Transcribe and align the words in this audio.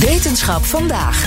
Wetenschap 0.00 0.64
vandaag. 0.64 1.22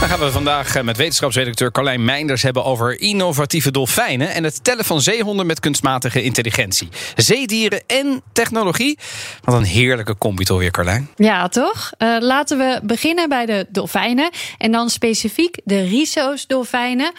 Dan 0.00 0.08
gaan 0.08 0.18
we 0.18 0.30
vandaag 0.30 0.76
eh, 0.76 0.82
met 0.82 0.96
wetenschapsredacteur 0.96 1.72
Carlijn 1.72 2.04
Meinders 2.04 2.42
hebben 2.42 2.64
over 2.64 3.00
innovatieve 3.00 3.70
dolfijnen 3.70 4.28
en 4.28 4.44
het 4.44 4.64
tellen 4.64 4.84
van 4.84 5.00
zeehonden 5.00 5.46
met 5.46 5.60
kunstmatige 5.60 6.22
intelligentie. 6.22 6.88
Zeedieren 7.16 7.82
en 7.86 8.22
technologie. 8.32 8.98
Wat 9.44 9.54
een 9.54 9.64
heerlijke 9.64 10.18
combi 10.18 10.44
toch 10.44 10.58
weer, 10.58 10.70
Carlijn. 10.70 11.08
Ja, 11.16 11.48
toch? 11.48 11.92
Uh, 11.98 12.16
laten 12.20 12.58
we 12.58 12.80
beginnen 12.82 13.28
bij 13.28 13.46
de 13.46 13.66
dolfijnen 13.68 14.30
en 14.58 14.72
dan 14.72 14.90
specifiek 14.90 15.58
de 15.64 15.82
Risso's-dolfijnen. 15.82 17.12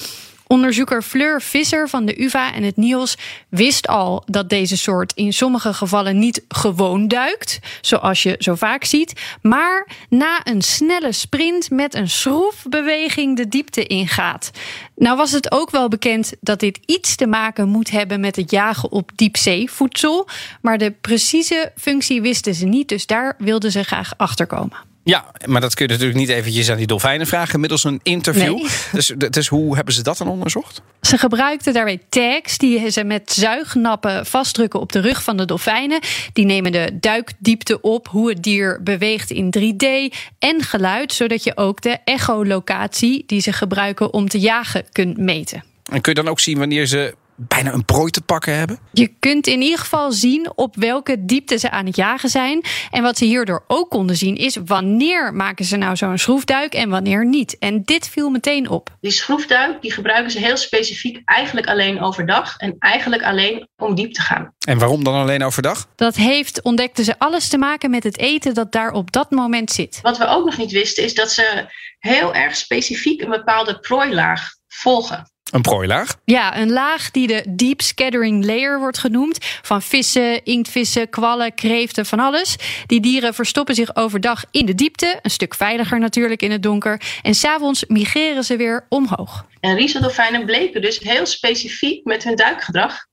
Onderzoeker 0.48 1.02
Fleur 1.02 1.42
Visser 1.42 1.90
van 1.90 2.06
de 2.06 2.24
UVA 2.24 2.54
en 2.54 2.64
het 2.64 2.78
NIOS 2.78 3.18
wist 3.50 3.88
al 3.88 4.24
dat 4.26 4.50
deze 4.50 4.78
soort 4.78 5.14
in 5.14 5.34
sommige 5.34 5.74
gevallen 5.74 6.20
niet 6.20 6.44
gewoon 6.48 7.08
duikt, 7.08 7.60
zoals 7.82 8.24
je 8.24 8.36
zo 8.40 8.56
vaak 8.56 8.84
ziet, 8.84 9.22
maar 9.42 9.88
na 10.10 10.42
een 10.44 10.62
snelle 10.62 11.12
sprint 11.12 11.70
met 11.70 11.96
een 11.96 12.10
schroefbeweging 12.10 13.38
de 13.38 13.48
diepte 13.48 13.86
ingaat. 13.86 14.52
Nou 14.96 15.18
was 15.18 15.32
het 15.32 15.52
ook 15.52 15.72
wel 15.72 15.88
bekend 15.88 16.34
dat 16.42 16.60
dit 16.60 16.80
iets 16.86 17.16
te 17.16 17.28
maken 17.28 17.70
moet 17.70 17.92
hebben 17.92 18.20
met 18.20 18.36
het 18.36 18.52
jagen 18.52 18.92
op 18.92 19.12
diepzeevoedsel, 19.16 20.28
maar 20.62 20.78
de 20.78 20.92
precieze 20.92 21.72
functie 21.76 22.22
wisten 22.22 22.56
ze 22.56 22.66
niet, 22.66 22.90
dus 22.90 23.06
daar 23.06 23.36
wilden 23.38 23.72
ze 23.72 23.84
graag 23.84 24.14
achter 24.18 24.48
komen. 24.48 24.95
Ja, 25.08 25.32
maar 25.46 25.62
dat 25.62 25.74
kun 25.74 25.86
je 25.86 25.92
natuurlijk 25.92 26.20
niet 26.20 26.30
eventjes 26.30 26.70
aan 26.70 26.78
die 26.78 26.88
dolfijnen 26.88 27.28
vragen 27.28 27.60
middels 27.60 27.84
een 27.84 28.00
interview. 28.04 28.56
Nee. 28.56 28.70
Dus, 28.92 29.14
dus 29.30 29.48
hoe 29.48 29.76
hebben 29.76 29.94
ze 29.94 30.04
dat 30.04 30.18
dan 30.18 30.28
onderzocht? 30.28 30.82
Ze 31.02 31.18
gebruikten 31.18 31.74
daarbij 31.74 32.02
tags 32.10 32.58
die 32.58 32.90
ze 32.92 33.04
met 33.04 33.32
zuignappen 33.32 34.26
vastdrukken 34.26 34.80
op 34.80 34.92
de 34.92 35.00
rug 35.00 35.24
van 35.24 35.38
de 35.38 35.46
dolfijnen. 35.46 36.00
Die 36.34 36.46
nemen 36.46 36.72
de 36.72 36.98
duikdiepte 37.00 37.82
op, 37.82 38.08
hoe 38.08 38.30
het 38.30 38.44
dier 38.44 38.84
beweegt 38.84 39.32
in 39.32 39.54
3D 39.58 40.16
en 40.40 40.62
geluid, 40.62 41.14
zodat 41.14 41.44
je 41.44 41.58
ook 41.58 41.82
de 41.82 41.98
echolocatie 42.06 43.24
die 43.26 43.42
ze 43.42 43.54
gebruiken 43.54 44.14
om 44.14 44.30
te 44.30 44.40
jagen 44.40 44.86
kunt 44.92 45.18
meten. 45.18 45.64
En 45.92 46.02
kun 46.02 46.14
je 46.14 46.22
dan 46.22 46.32
ook 46.32 46.40
zien 46.40 46.58
wanneer 46.58 46.86
ze 46.86 47.16
bijna 47.36 47.74
een 47.74 47.86
prooi 47.86 48.12
te 48.12 48.22
pakken 48.22 48.58
hebben? 48.58 48.80
Je 48.92 49.08
kunt 49.20 49.48
in 49.48 49.62
ieder 49.62 49.80
geval 49.80 50.12
zien 50.12 50.52
op 50.56 50.76
welke 50.76 51.26
diepte 51.26 51.58
ze 51.58 51.70
aan 51.70 51.86
het 51.86 51.96
jagen 51.96 52.30
zijn. 52.30 52.64
En 52.92 53.04
wat 53.04 53.18
ze 53.18 53.26
hierdoor 53.26 53.64
ook 53.68 53.90
konden 53.90 54.16
zien 54.16 54.36
is 54.36 54.58
wanneer 54.66 55.34
maken 55.34 55.66
ze 55.66 55.78
nou 55.78 55.96
zo'n 55.96 56.18
schroefduik 56.18 56.74
en 56.74 56.90
wanneer 56.90 57.26
niet. 57.26 57.58
En 57.58 57.84
dit 57.84 58.10
viel 58.10 58.30
meteen 58.30 58.70
op. 58.70 58.90
Die 59.02 59.12
schroefduik 59.12 59.82
die 59.82 59.92
gebruiken 59.92 60.32
ze 60.32 60.40
heel 60.40 60.58
specifiek 60.58 61.22
eigenlijk 61.26 61.68
alleen 61.68 62.02
overdag 62.02 62.58
en 62.58 62.76
eigenlijk 62.80 63.24
alleen 63.24 63.68
om 63.78 63.96
diep 63.96 64.14
te 64.14 64.22
gaan. 64.22 64.54
En 64.68 64.78
waarom 64.78 65.04
dan 65.04 65.14
alleen 65.14 65.44
overdag? 65.44 65.88
Dat 65.96 66.16
heeft, 66.16 66.62
ontdekten 66.62 67.04
ze, 67.04 67.20
alles 67.20 67.48
te 67.48 67.58
maken 67.58 67.90
met 67.90 68.04
het 68.04 68.18
eten 68.18 68.54
dat 68.54 68.72
daar 68.72 68.92
op 68.92 69.12
dat 69.12 69.32
moment 69.32 69.72
zit. 69.72 70.00
Wat 70.02 70.18
we 70.18 70.28
ook 70.28 70.46
nog 70.46 70.58
niet 70.58 70.72
wisten 70.72 71.04
is 71.04 71.14
dat 71.14 71.32
ze 71.32 71.66
heel 72.00 72.34
erg 72.34 72.56
specifiek 72.56 73.22
een 73.22 73.30
bepaalde 73.30 73.80
prooilaag 73.80 74.50
volgen. 74.68 75.34
Een 75.56 75.62
prooilaag? 75.62 76.16
Ja, 76.26 76.58
een 76.58 76.72
laag 76.72 77.12
die 77.12 77.28
de 77.28 77.44
deep 77.50 77.82
scattering 77.82 78.46
layer 78.46 78.80
wordt 78.80 78.98
genoemd. 78.98 79.38
Van 79.62 79.82
vissen, 79.82 80.44
inktvissen, 80.44 81.10
kwallen, 81.10 81.54
kreeften, 81.54 82.06
van 82.06 82.20
alles. 82.20 82.56
Die 82.86 83.02
dieren 83.02 83.34
verstoppen 83.34 83.76
zich 83.76 83.96
overdag 83.96 84.44
in 84.52 84.66
de 84.66 84.76
diepte. 84.76 85.20
Een 85.22 85.30
stuk 85.30 85.56
veiliger 85.56 86.00
natuurlijk 86.00 86.42
in 86.42 86.52
het 86.52 86.64
donker. 86.64 87.02
En 87.22 87.36
s'avonds 87.36 87.86
migreren 87.88 88.44
ze 88.44 88.56
weer 88.56 88.86
omhoog. 88.90 89.46
En 89.60 89.76
rieseldolfijnen 89.76 90.46
bleken 90.46 90.82
dus 90.82 91.00
heel 91.00 91.26
specifiek 91.26 92.06
met 92.06 92.24
hun 92.24 92.36
duikgedrag 92.36 93.06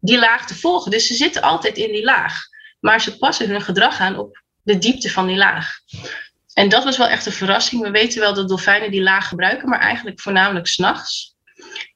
die 0.00 0.18
laag 0.18 0.46
te 0.46 0.54
volgen. 0.54 0.90
Dus 0.90 1.06
ze 1.06 1.14
zitten 1.14 1.42
altijd 1.42 1.76
in 1.76 1.92
die 1.92 2.04
laag. 2.04 2.40
Maar 2.80 3.00
ze 3.00 3.16
passen 3.16 3.48
hun 3.48 3.62
gedrag 3.62 4.00
aan 4.00 4.18
op 4.18 4.42
de 4.62 4.78
diepte 4.78 5.10
van 5.10 5.26
die 5.26 5.36
laag. 5.36 5.72
En 6.54 6.68
dat 6.68 6.84
was 6.84 6.96
wel 6.96 7.08
echt 7.08 7.26
een 7.26 7.32
verrassing. 7.32 7.82
We 7.82 7.90
weten 7.90 8.20
wel 8.20 8.34
dat 8.34 8.48
dolfijnen 8.48 8.90
die 8.90 9.02
laag 9.02 9.28
gebruiken, 9.28 9.68
maar 9.68 9.80
eigenlijk 9.80 10.20
voornamelijk 10.20 10.66
s'nachts. 10.66 11.38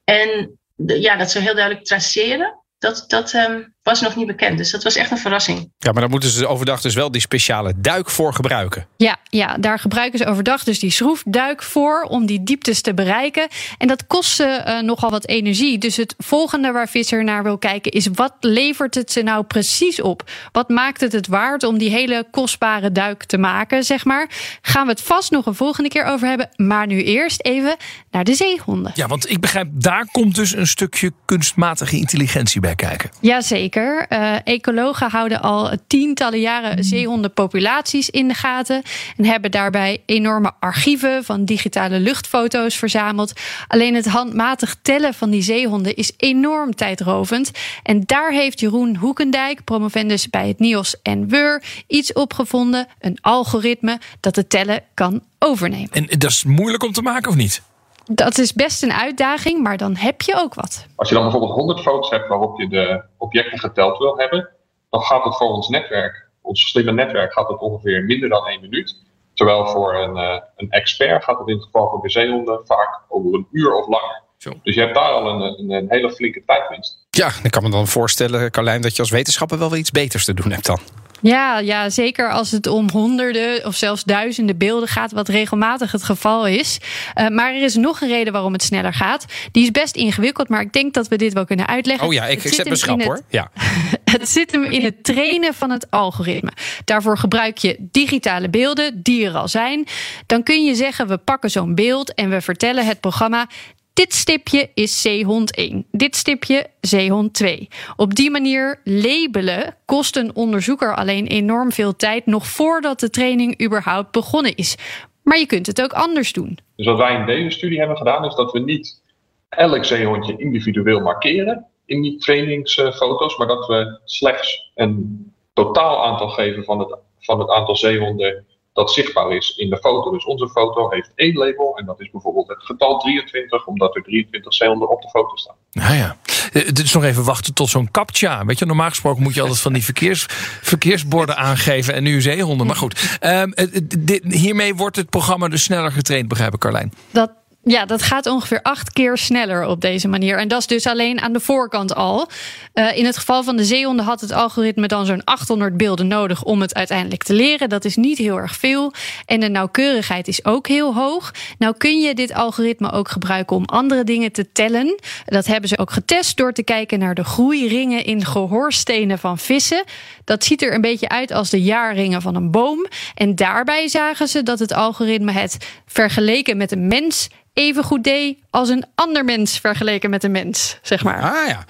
En 0.04 0.58
ja, 0.76 1.16
dat 1.16 1.30
ze 1.30 1.38
heel 1.38 1.54
duidelijk 1.54 1.86
traceren, 1.86 2.64
dat, 2.78 3.04
dat 3.08 3.32
um, 3.32 3.73
was 3.84 4.00
nog 4.00 4.16
niet 4.16 4.26
bekend. 4.26 4.58
Dus 4.58 4.70
dat 4.70 4.82
was 4.82 4.96
echt 4.96 5.10
een 5.10 5.18
verrassing. 5.18 5.72
Ja, 5.78 5.92
maar 5.92 6.00
dan 6.00 6.10
moeten 6.10 6.30
ze 6.30 6.46
overdag 6.46 6.80
dus 6.80 6.94
wel 6.94 7.10
die 7.10 7.20
speciale 7.20 7.72
duik 7.76 8.10
voor 8.10 8.34
gebruiken. 8.34 8.86
Ja, 8.96 9.16
ja 9.28 9.56
daar 9.58 9.78
gebruiken 9.78 10.18
ze 10.18 10.26
overdag 10.26 10.64
dus 10.64 10.78
die 10.78 10.90
schroefduik 10.90 11.62
voor 11.62 12.02
om 12.02 12.26
die 12.26 12.42
dieptes 12.42 12.80
te 12.80 12.94
bereiken. 12.94 13.48
En 13.78 13.88
dat 13.88 14.06
kost 14.06 14.34
ze 14.34 14.64
uh, 14.66 14.80
nogal 14.80 15.10
wat 15.10 15.26
energie. 15.28 15.78
Dus 15.78 15.96
het 15.96 16.14
volgende 16.18 16.72
waar 16.72 16.88
Visser 16.88 17.24
naar 17.24 17.42
wil 17.42 17.58
kijken 17.58 17.92
is 17.92 18.08
wat 18.14 18.32
levert 18.40 18.94
het 18.94 19.12
ze 19.12 19.22
nou 19.22 19.44
precies 19.44 20.00
op? 20.00 20.30
Wat 20.52 20.68
maakt 20.68 21.00
het 21.00 21.12
het 21.12 21.26
waard 21.26 21.62
om 21.62 21.78
die 21.78 21.90
hele 21.90 22.26
kostbare 22.30 22.92
duik 22.92 23.24
te 23.24 23.38
maken, 23.38 23.84
zeg 23.84 24.04
maar? 24.04 24.30
Gaan 24.62 24.84
we 24.84 24.90
het 24.90 25.02
vast 25.02 25.30
nog 25.30 25.46
een 25.46 25.54
volgende 25.54 25.88
keer 25.88 26.04
over 26.04 26.28
hebben. 26.28 26.48
Maar 26.56 26.86
nu 26.86 27.02
eerst 27.02 27.42
even 27.42 27.76
naar 28.10 28.24
de 28.24 28.34
zeehonden. 28.34 28.92
Ja, 28.94 29.06
want 29.06 29.30
ik 29.30 29.40
begrijp, 29.40 29.68
daar 29.72 30.06
komt 30.12 30.34
dus 30.34 30.56
een 30.56 30.66
stukje 30.66 31.12
kunstmatige 31.24 31.96
intelligentie 31.96 32.60
bij 32.60 32.74
kijken. 32.74 33.10
Jazeker. 33.20 33.72
Uh, 33.76 34.36
ecologen 34.44 35.10
houden 35.10 35.42
al 35.42 35.76
tientallen 35.86 36.40
jaren 36.40 36.84
zeehondenpopulaties 36.84 38.10
in 38.10 38.28
de 38.28 38.34
gaten. 38.34 38.82
En 39.16 39.24
hebben 39.24 39.50
daarbij 39.50 40.02
enorme 40.06 40.52
archieven 40.60 41.24
van 41.24 41.44
digitale 41.44 41.98
luchtfoto's 42.00 42.76
verzameld. 42.76 43.32
Alleen 43.68 43.94
het 43.94 44.06
handmatig 44.06 44.76
tellen 44.82 45.14
van 45.14 45.30
die 45.30 45.42
zeehonden 45.42 45.96
is 45.96 46.12
enorm 46.16 46.74
tijdrovend. 46.74 47.50
En 47.82 48.02
daar 48.06 48.32
heeft 48.32 48.60
Jeroen 48.60 48.96
Hoekendijk, 48.96 49.64
promovendus 49.64 50.30
bij 50.30 50.48
het 50.48 50.58
NIOS 50.58 50.96
en 51.02 51.28
WUR, 51.28 51.62
iets 51.86 52.12
opgevonden. 52.12 52.86
Een 53.00 53.18
algoritme 53.20 54.00
dat 54.20 54.36
het 54.36 54.50
tellen 54.50 54.82
kan 54.94 55.22
overnemen. 55.38 55.90
En 55.90 56.06
dat 56.18 56.30
is 56.30 56.44
moeilijk 56.44 56.82
om 56.82 56.92
te 56.92 57.02
maken 57.02 57.30
of 57.30 57.36
niet? 57.36 57.62
Dat 58.06 58.38
is 58.38 58.52
best 58.52 58.82
een 58.82 58.92
uitdaging, 58.92 59.62
maar 59.62 59.76
dan 59.76 59.96
heb 59.96 60.22
je 60.22 60.34
ook 60.36 60.54
wat. 60.54 60.86
Als 60.96 61.08
je 61.08 61.14
dan 61.14 61.22
bijvoorbeeld 61.22 61.52
100 61.52 61.80
foto's 61.80 62.10
hebt 62.10 62.28
waarop 62.28 62.60
je 62.60 62.68
de 62.68 63.02
objecten 63.18 63.58
geteld 63.58 63.98
wil 63.98 64.18
hebben, 64.18 64.48
dan 64.90 65.02
gaat 65.02 65.24
het 65.24 65.36
voor 65.36 65.48
ons 65.48 65.68
netwerk, 65.68 66.28
ons 66.42 66.68
slimme 66.68 66.92
netwerk, 66.92 67.32
gaat 67.32 67.48
het 67.48 67.60
ongeveer 67.60 68.04
minder 68.04 68.28
dan 68.28 68.46
één 68.46 68.60
minuut. 68.60 69.02
Terwijl 69.34 69.66
voor 69.66 69.94
een, 69.94 70.16
uh, 70.16 70.38
een 70.56 70.70
expert 70.70 71.24
gaat 71.24 71.38
het 71.38 71.48
in 71.48 71.54
het 71.54 71.64
geval 71.64 71.90
van 71.90 72.00
de 72.00 72.10
zeehonden 72.10 72.60
vaak 72.64 73.00
over 73.08 73.34
een 73.34 73.46
uur 73.50 73.74
of 73.74 73.88
langer. 73.88 74.22
Zo. 74.38 74.52
Dus 74.62 74.74
je 74.74 74.80
hebt 74.80 74.94
daar 74.94 75.10
al 75.10 75.28
een, 75.28 75.40
een, 75.40 75.70
een 75.70 75.86
hele 75.88 76.12
flinke 76.12 76.42
tijdwinst. 76.46 77.06
Ja, 77.10 77.30
ik 77.42 77.50
kan 77.50 77.62
me 77.62 77.70
dan 77.70 77.86
voorstellen, 77.86 78.50
Carlijn, 78.50 78.80
dat 78.80 78.96
je 78.96 79.02
als 79.02 79.10
wetenschapper 79.10 79.58
wel 79.58 79.70
weer 79.70 79.78
iets 79.78 79.90
beters 79.90 80.24
te 80.24 80.34
doen 80.34 80.50
hebt 80.50 80.66
dan. 80.66 80.78
Ja, 81.24 81.58
ja, 81.58 81.90
zeker 81.90 82.30
als 82.30 82.50
het 82.50 82.66
om 82.66 82.90
honderden 82.90 83.66
of 83.66 83.74
zelfs 83.74 84.04
duizenden 84.04 84.58
beelden 84.58 84.88
gaat, 84.88 85.12
wat 85.12 85.28
regelmatig 85.28 85.92
het 85.92 86.02
geval 86.02 86.46
is. 86.46 86.78
Uh, 87.14 87.28
maar 87.28 87.54
er 87.54 87.62
is 87.62 87.74
nog 87.74 88.00
een 88.00 88.08
reden 88.08 88.32
waarom 88.32 88.52
het 88.52 88.62
sneller 88.62 88.94
gaat. 88.94 89.24
Die 89.52 89.62
is 89.62 89.70
best 89.70 89.96
ingewikkeld, 89.96 90.48
maar 90.48 90.60
ik 90.60 90.72
denk 90.72 90.94
dat 90.94 91.08
we 91.08 91.16
dit 91.16 91.32
wel 91.32 91.44
kunnen 91.44 91.66
uitleggen. 91.66 92.06
Oh 92.06 92.12
ja, 92.12 92.26
ik, 92.26 92.44
ik 92.44 92.52
zet 92.52 92.64
mijn 92.64 92.76
schrap 92.76 93.02
hoor. 93.02 93.20
Ja. 93.28 93.50
het 94.18 94.28
zit 94.28 94.52
hem 94.52 94.64
in 94.64 94.84
het 94.84 95.04
trainen 95.04 95.54
van 95.54 95.70
het 95.70 95.90
algoritme. 95.90 96.50
Daarvoor 96.84 97.18
gebruik 97.18 97.58
je 97.58 97.76
digitale 97.78 98.50
beelden, 98.50 99.02
die 99.02 99.26
er 99.26 99.36
al 99.36 99.48
zijn. 99.48 99.86
Dan 100.26 100.42
kun 100.42 100.64
je 100.64 100.74
zeggen, 100.74 101.08
we 101.08 101.16
pakken 101.16 101.50
zo'n 101.50 101.74
beeld 101.74 102.14
en 102.14 102.30
we 102.30 102.40
vertellen 102.40 102.86
het 102.86 103.00
programma. 103.00 103.46
Dit 103.94 104.12
stipje 104.12 104.70
is 104.74 105.02
zeehond 105.02 105.56
1. 105.56 105.86
Dit 105.90 106.16
stipje 106.16 106.66
zeehond 106.80 107.34
2. 107.34 107.68
Op 107.96 108.14
die 108.14 108.30
manier 108.30 108.80
labelen 108.84 109.76
kost 109.84 110.16
een 110.16 110.34
onderzoeker 110.34 110.96
alleen 110.96 111.26
enorm 111.26 111.72
veel 111.72 111.96
tijd 111.96 112.26
nog 112.26 112.46
voordat 112.46 113.00
de 113.00 113.10
training 113.10 113.62
überhaupt 113.62 114.10
begonnen 114.10 114.54
is. 114.54 114.76
Maar 115.22 115.38
je 115.38 115.46
kunt 115.46 115.66
het 115.66 115.82
ook 115.82 115.92
anders 115.92 116.32
doen. 116.32 116.58
Dus 116.76 116.86
wat 116.86 116.96
wij 116.96 117.14
in 117.14 117.26
deze 117.26 117.50
studie 117.50 117.78
hebben 117.78 117.96
gedaan 117.96 118.24
is 118.24 118.34
dat 118.34 118.52
we 118.52 118.58
niet 118.58 119.02
elk 119.48 119.84
zeehondje 119.84 120.36
individueel 120.36 121.00
markeren 121.00 121.66
in 121.86 122.02
die 122.02 122.18
trainingsfoto's, 122.18 123.36
maar 123.36 123.46
dat 123.46 123.66
we 123.66 124.00
slechts 124.04 124.70
een 124.74 125.32
totaal 125.52 126.04
aantal 126.04 126.28
geven 126.28 126.64
van 126.64 126.78
het, 126.78 126.98
van 127.20 127.38
het 127.38 127.50
aantal 127.50 127.76
zeehonden 127.76 128.46
dat 128.74 128.92
zichtbaar 128.92 129.30
is 129.30 129.56
in 129.56 129.70
de 129.70 129.78
foto. 129.78 130.10
Dus 130.10 130.24
onze 130.24 130.48
foto 130.48 130.90
heeft 130.90 131.10
één 131.14 131.34
label 131.34 131.76
en 131.76 131.86
dat 131.86 132.00
is 132.00 132.10
bijvoorbeeld 132.10 132.48
het 132.48 132.62
getal 132.62 132.98
23, 132.98 133.66
omdat 133.66 133.96
er 133.96 134.02
23 134.02 134.54
zeehonden 134.54 134.90
op 134.90 135.02
de 135.02 135.08
foto 135.08 135.36
staan. 135.36 135.54
Nou 135.72 135.94
ja, 135.94 136.16
het 136.52 136.78
is 136.78 136.92
nog 136.92 137.04
even 137.04 137.24
wachten 137.24 137.54
tot 137.54 137.68
zo'n 137.68 137.90
captcha. 137.90 138.44
Weet 138.44 138.58
je, 138.58 138.66
normaal 138.66 138.88
gesproken 138.88 139.22
moet 139.22 139.34
je 139.34 139.40
altijd 139.40 139.60
van 139.60 139.72
die 139.72 139.84
verkeers, 139.84 140.26
verkeersborden 140.72 141.36
aangeven 141.36 141.94
en 141.94 142.02
nu 142.02 142.20
zeehonden. 142.20 142.66
Maar 142.66 142.76
goed, 142.76 143.18
um, 143.20 143.54
dit, 143.98 144.24
hiermee 144.24 144.74
wordt 144.74 144.96
het 144.96 145.10
programma 145.10 145.48
dus 145.48 145.62
sneller 145.62 145.92
getraind, 145.92 146.28
begrijp 146.28 146.54
ik, 146.54 146.60
Carlijn. 146.60 146.92
Dat 147.10 147.32
ja, 147.64 147.84
dat 147.84 148.02
gaat 148.02 148.26
ongeveer 148.26 148.62
acht 148.62 148.92
keer 148.92 149.18
sneller 149.18 149.66
op 149.66 149.80
deze 149.80 150.08
manier. 150.08 150.38
En 150.38 150.48
dat 150.48 150.60
is 150.60 150.66
dus 150.66 150.86
alleen 150.86 151.20
aan 151.20 151.32
de 151.32 151.40
voorkant 151.40 151.94
al. 151.94 152.28
Uh, 152.74 152.96
in 152.96 153.04
het 153.04 153.16
geval 153.16 153.42
van 153.42 153.56
de 153.56 153.64
zeehonden 153.64 154.04
had 154.04 154.20
het 154.20 154.32
algoritme 154.32 154.86
dan 154.86 155.06
zo'n 155.06 155.24
800 155.24 155.76
beelden 155.76 156.06
nodig 156.06 156.42
om 156.42 156.60
het 156.60 156.74
uiteindelijk 156.74 157.22
te 157.22 157.34
leren. 157.34 157.68
Dat 157.68 157.84
is 157.84 157.96
niet 157.96 158.18
heel 158.18 158.36
erg 158.36 158.56
veel. 158.56 158.92
En 159.26 159.40
de 159.40 159.48
nauwkeurigheid 159.48 160.28
is 160.28 160.44
ook 160.44 160.68
heel 160.68 160.94
hoog. 160.94 161.32
Nou 161.58 161.74
kun 161.76 162.00
je 162.00 162.14
dit 162.14 162.34
algoritme 162.34 162.92
ook 162.92 163.08
gebruiken 163.08 163.56
om 163.56 163.64
andere 163.64 164.04
dingen 164.04 164.32
te 164.32 164.52
tellen. 164.52 164.98
Dat 165.24 165.46
hebben 165.46 165.68
ze 165.68 165.78
ook 165.78 165.90
getest 165.90 166.36
door 166.36 166.52
te 166.52 166.62
kijken 166.62 166.98
naar 166.98 167.14
de 167.14 167.24
groeiringen 167.24 168.04
in 168.04 168.24
gehoorstenen 168.24 169.18
van 169.18 169.38
vissen. 169.38 169.84
Dat 170.24 170.44
ziet 170.44 170.62
er 170.62 170.74
een 170.74 170.80
beetje 170.80 171.08
uit 171.08 171.32
als 171.32 171.50
de 171.50 171.62
jaarringen 171.62 172.22
van 172.22 172.34
een 172.34 172.50
boom. 172.50 172.86
En 173.14 173.34
daarbij 173.34 173.88
zagen 173.88 174.28
ze 174.28 174.42
dat 174.42 174.58
het 174.58 174.72
algoritme 174.72 175.32
het 175.32 175.56
vergeleken 175.86 176.56
met 176.56 176.72
een 176.72 176.86
mens 176.86 177.28
even 177.54 177.84
goed 177.84 178.04
deed 178.04 178.38
als 178.50 178.68
een 178.68 178.84
ander 178.94 179.24
mens 179.24 179.58
vergeleken 179.58 180.10
met 180.10 180.24
een 180.24 180.30
mens, 180.30 180.78
zeg 180.82 181.04
maar. 181.04 181.22
Ah 181.22 181.48
ja. 181.48 181.64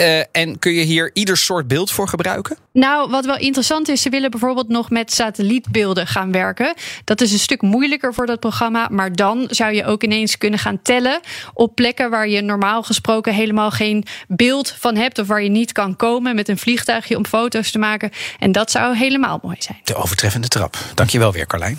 Uh, 0.00 0.20
en 0.32 0.58
kun 0.58 0.72
je 0.72 0.82
hier 0.82 1.10
ieder 1.12 1.36
soort 1.36 1.68
beeld 1.68 1.90
voor 1.90 2.08
gebruiken? 2.08 2.56
Nou, 2.72 3.10
wat 3.10 3.24
wel 3.24 3.38
interessant 3.38 3.88
is, 3.88 4.02
ze 4.02 4.10
willen 4.10 4.30
bijvoorbeeld 4.30 4.68
nog 4.68 4.90
met 4.90 5.12
satellietbeelden 5.12 6.06
gaan 6.06 6.32
werken. 6.32 6.74
Dat 7.04 7.20
is 7.20 7.32
een 7.32 7.38
stuk 7.38 7.62
moeilijker 7.62 8.14
voor 8.14 8.26
dat 8.26 8.40
programma. 8.40 8.88
Maar 8.90 9.12
dan 9.12 9.46
zou 9.50 9.72
je 9.72 9.84
ook 9.84 10.02
ineens 10.02 10.38
kunnen 10.38 10.58
gaan 10.58 10.82
tellen 10.82 11.20
op 11.54 11.74
plekken 11.74 12.10
waar 12.10 12.28
je 12.28 12.40
normaal 12.40 12.82
gesproken 12.82 13.34
helemaal 13.34 13.70
geen 13.70 14.04
beeld 14.28 14.74
van 14.78 14.96
hebt. 14.96 15.18
Of 15.18 15.26
waar 15.26 15.42
je 15.42 15.50
niet 15.50 15.72
kan 15.72 15.96
komen 15.96 16.34
met 16.34 16.48
een 16.48 16.58
vliegtuigje 16.58 17.16
om 17.16 17.26
foto's 17.26 17.70
te 17.70 17.78
maken. 17.78 18.10
En 18.38 18.52
dat 18.52 18.70
zou 18.70 18.96
helemaal 18.96 19.38
mooi 19.42 19.56
zijn. 19.58 19.78
De 19.84 19.94
overtreffende 19.94 20.48
trap. 20.48 20.76
Dankjewel 20.94 21.32
weer, 21.32 21.46
Carlijn. 21.46 21.78